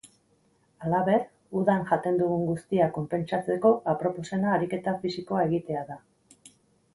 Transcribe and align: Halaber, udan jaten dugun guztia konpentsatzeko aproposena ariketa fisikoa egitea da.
Halaber, 0.85 1.25
udan 1.59 1.83
jaten 1.91 2.17
dugun 2.21 2.45
guztia 2.51 2.87
konpentsatzeko 2.95 3.73
aproposena 3.95 4.57
ariketa 4.59 4.95
fisikoa 5.05 5.45
egitea 5.51 5.85
da. 5.93 6.01